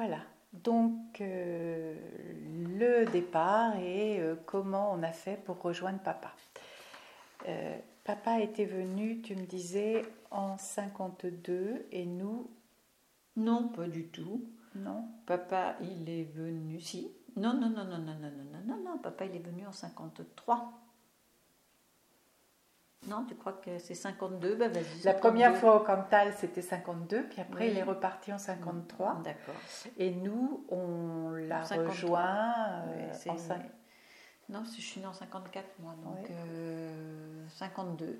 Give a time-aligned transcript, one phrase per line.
[0.00, 0.20] Voilà.
[0.54, 1.94] Donc, euh,
[2.78, 6.32] le départ et euh, comment on a fait pour rejoindre papa.
[7.46, 10.00] Euh, papa était venu, tu me disais,
[10.30, 12.48] en 52 et nous.
[13.36, 14.42] Non, pas du tout.
[14.74, 15.04] Non.
[15.26, 16.80] Papa, il est venu.
[16.80, 17.12] Si.
[17.36, 18.98] Non, non, non, non, non, non, non, non, non, non.
[19.02, 20.72] Papa, il est venu en 53.
[23.08, 24.82] Non, tu crois que c'est 52 ben vas-y.
[25.04, 25.18] La 52.
[25.20, 27.70] première fois au Cantal, c'était 52, puis après, Oui.
[27.72, 29.20] il est reparti en 53.
[29.24, 29.54] D'accord.
[29.96, 31.90] Et nous, on l'a 53.
[31.90, 32.54] rejoint
[32.88, 33.70] euh, c'est- en cinq-
[34.50, 36.28] Non, je suis née en 54, moi, donc Ouais.
[36.30, 38.18] euh, 52.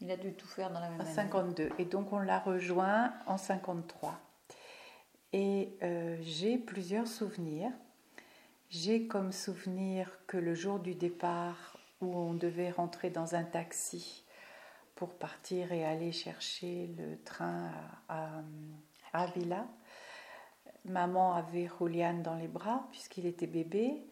[0.00, 1.14] Il a dû tout faire dans la même en année.
[1.14, 1.70] 52.
[1.78, 4.18] Et donc, on l'a rejoint en 53.
[5.32, 7.70] Et euh, j'ai plusieurs souvenirs.
[8.70, 11.73] J'ai comme souvenir que le jour du départ,
[12.04, 14.24] où on devait rentrer dans un taxi
[14.94, 17.70] pour partir et aller chercher le train
[18.08, 18.42] à,
[19.12, 19.26] à,
[20.84, 24.06] maman avait Julian dans les bras puisqu'il était bébé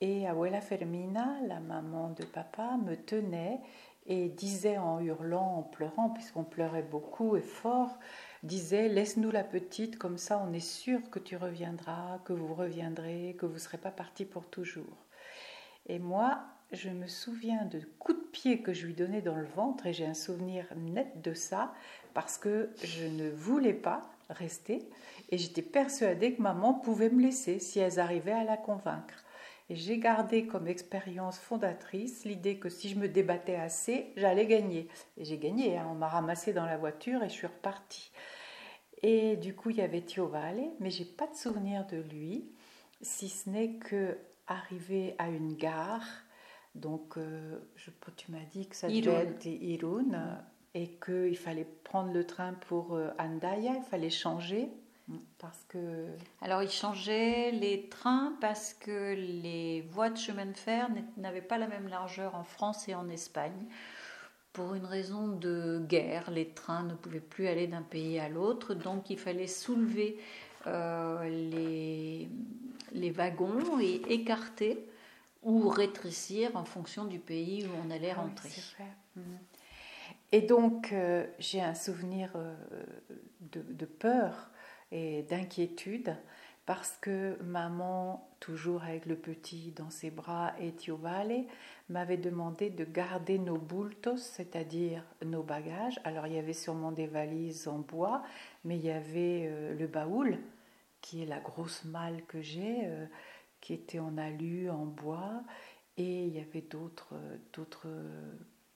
[0.00, 3.60] et Abuela Fermina, la maman de papa, me tenait
[4.06, 7.98] et disait en hurlant, en pleurant, puisqu'on pleurait beaucoup et fort,
[8.42, 13.34] disait Laisse-nous la petite, comme ça on est sûr que tu reviendras, que vous reviendrez,
[13.38, 15.06] que vous ne serez pas parti pour toujours.
[15.86, 19.44] Et moi, je me souviens de coups de pied que je lui donnais dans le
[19.44, 21.72] ventre et j'ai un souvenir net de ça
[22.14, 24.88] parce que je ne voulais pas rester
[25.30, 29.24] et j'étais persuadée que maman pouvait me laisser si elles arrivaient à la convaincre.
[29.70, 34.88] Et j'ai gardé comme expérience fondatrice l'idée que si je me débattais assez, j'allais gagner.
[35.16, 35.88] Et j'ai gagné, hein.
[35.90, 38.10] on m'a ramassé dans la voiture et je suis repartie.
[39.02, 42.50] Et du coup, il y avait Tio Vale, mais j'ai pas de souvenir de lui,
[43.00, 46.06] si ce n'est que arrivé à une gare,
[46.74, 50.34] donc euh, je, tu m'as dit que ça devait être Irun, euh,
[50.74, 54.68] et qu'il fallait prendre le train pour euh, Andaya, il fallait changer,
[55.38, 56.06] parce que...
[56.40, 61.58] Alors, il changeait les trains parce que les voies de chemin de fer n'avaient pas
[61.58, 63.66] la même largeur en France et en Espagne.
[64.54, 68.72] Pour une raison de guerre, les trains ne pouvaient plus aller d'un pays à l'autre,
[68.74, 70.18] donc il fallait soulever
[70.66, 72.28] les,
[72.92, 74.86] les wagons et écarter
[75.42, 78.50] ou rétrécir en fonction du pays où on allait Ah oui, rentrer.
[80.32, 82.54] Et donc, euh, j'ai un souvenir euh,
[83.52, 84.50] de, de peur
[84.90, 86.16] et d'inquiétude
[86.66, 91.44] parce que maman, toujours avec le petit dans ses bras et Tio Vale,
[91.88, 96.00] m'avait demandé de garder nos bultos, c'est-à-dire nos bagages.
[96.04, 98.22] Alors, il y avait sûrement des valises en bois,
[98.64, 100.38] mais il y avait euh, le baoul,
[101.02, 103.06] qui est la grosse malle que j'ai, euh,
[103.60, 105.42] qui était en alu, en bois,
[105.98, 107.14] et il y avait d'autres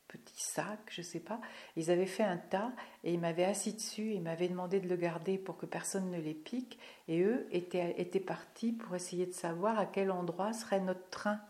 [0.09, 1.41] petits sacs, je sais pas.
[1.77, 2.73] Ils avaient fait un tas
[3.05, 6.19] et ils m'avaient assis dessus, ils m'avaient demandé de le garder pour que personne ne
[6.19, 10.81] les pique, et eux étaient, étaient partis pour essayer de savoir à quel endroit serait
[10.81, 11.41] notre train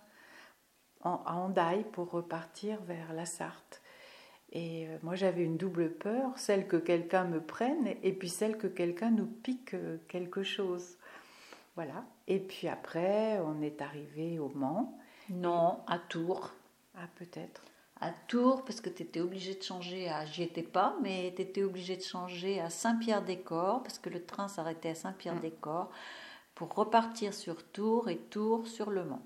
[1.03, 3.81] en, à Hendaye pour repartir vers la Sarthe.
[4.53, 8.57] Et euh, moi j'avais une double peur, celle que quelqu'un me prenne et puis celle
[8.57, 10.97] que quelqu'un nous pique euh, quelque chose.
[11.77, 12.05] Voilà.
[12.27, 14.99] Et puis après, on est arrivé au Mans.
[15.31, 16.53] Non, à Tours.
[16.97, 17.63] Ah, peut-être.
[18.01, 21.43] À Tours parce que tu étais obligé de changer à j'y étais pas mais tu
[21.43, 25.91] étais obligé de changer à Saint-Pierre-des-Corps parce que le train s'arrêtait à Saint-Pierre-des-Corps
[26.55, 29.23] pour repartir sur Tours et Tours sur Le Mans.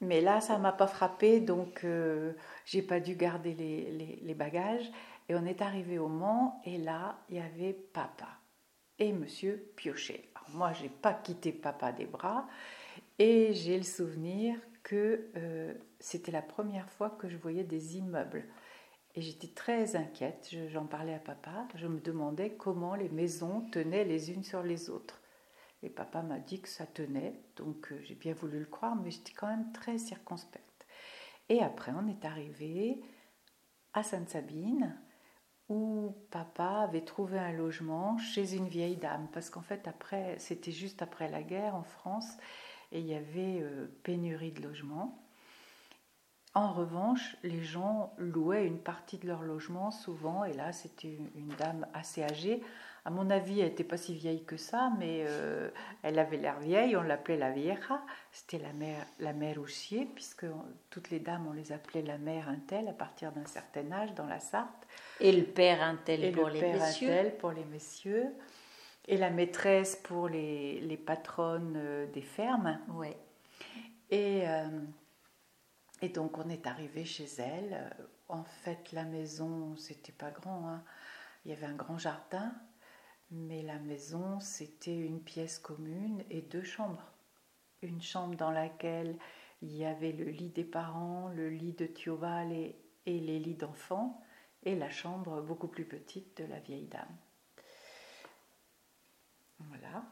[0.00, 2.32] Mais là, ça m'a pas frappé, donc euh,
[2.66, 4.90] j'ai pas dû garder les, les- les bagages.
[5.28, 8.28] Et on est arrivé au Mans, et là, il y avait papa
[8.98, 10.28] et monsieur Piochet.
[10.34, 12.46] Alors moi, j'ai pas quitté papa des bras,
[13.18, 18.44] et j'ai le souvenir que euh, c'était la première fois que je voyais des immeubles.
[19.16, 23.62] Et j'étais très inquiète, je- j'en parlais à papa, je me demandais comment les maisons
[23.72, 25.20] tenaient les unes sur les autres.
[25.82, 29.10] Et papa m'a dit que ça tenait, donc euh, j'ai bien voulu le croire, mais
[29.10, 30.86] j'étais quand même très circonspecte.
[31.48, 33.00] Et après, on est arrivé
[33.92, 34.96] à Sainte-Sabine,
[35.68, 40.70] où papa avait trouvé un logement chez une vieille dame, parce qu'en fait, après, c'était
[40.70, 42.36] juste après la guerre en France,
[42.92, 45.22] et il y avait euh, pénurie de logements.
[46.54, 51.52] En revanche, les gens louaient une partie de leur logement souvent, et là c'était une
[51.58, 52.62] dame assez âgée.
[53.06, 55.70] À mon avis, elle n'était pas si vieille que ça, mais euh,
[56.02, 58.02] elle avait l'air vieille, on l'appelait la vieja.
[58.32, 60.46] C'était la mère, la mère Ouchier, puisque
[60.90, 64.26] toutes les dames, on les appelait la mère Intel à partir d'un certain âge dans
[64.26, 64.88] la Sarthe.
[65.20, 67.12] Et le père un tel Et pour le les père messieurs.
[67.12, 68.26] Intel pour les messieurs.
[69.08, 72.80] Et la maîtresse pour les, les patronnes euh, des fermes.
[74.10, 74.80] Et, euh,
[76.02, 77.94] et donc on est arrivé chez elle.
[78.28, 80.68] En fait, la maison, c'était pas grand.
[80.68, 80.84] hein.
[81.44, 82.52] Il y avait un grand jardin.
[83.30, 87.12] Mais la maison, c'était une pièce commune et deux chambres.
[87.82, 89.18] Une chambre dans laquelle
[89.62, 93.56] il y avait le lit des parents, le lit de Thioval et, et les lits
[93.56, 94.22] d'enfants,
[94.62, 97.16] et la chambre beaucoup plus petite de la vieille dame.
[99.58, 100.04] Voilà.